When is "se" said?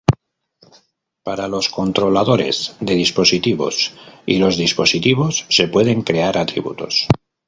5.49-5.67